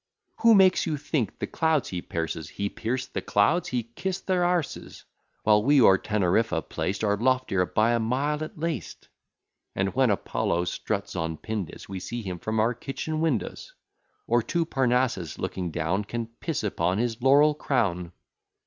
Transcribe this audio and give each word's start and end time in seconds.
Who 0.37 0.55
makes 0.55 0.87
you 0.87 0.97
think 0.97 1.37
the 1.37 1.45
clouds 1.45 1.89
he 1.89 2.01
pierces? 2.01 2.49
He 2.49 2.69
pierce 2.69 3.05
the 3.05 3.21
clouds! 3.21 3.67
he 3.69 3.83
kiss 3.83 4.19
their 4.19 4.41
a 4.43 4.57
es; 4.57 5.03
While 5.43 5.61
we, 5.61 5.79
o'er 5.79 5.99
Teneriffa 5.99 6.63
placed, 6.67 7.03
Are 7.03 7.15
loftier 7.15 7.67
by 7.67 7.91
a 7.91 7.99
mile 7.99 8.43
at 8.43 8.57
least: 8.57 9.09
And, 9.75 9.93
when 9.93 10.09
Apollo 10.09 10.65
struts 10.65 11.15
on 11.15 11.37
Pindus, 11.37 11.87
We 11.87 11.99
see 11.99 12.23
him 12.23 12.39
from 12.39 12.59
our 12.59 12.73
kitchen 12.73 13.21
windows; 13.21 13.75
Or, 14.25 14.41
to 14.41 14.65
Parnassus 14.65 15.37
looking 15.37 15.69
down, 15.69 16.05
Can 16.05 16.25
piss 16.39 16.63
upon 16.63 16.97
his 16.97 17.21
laurel 17.21 17.53
crown. 17.53 18.11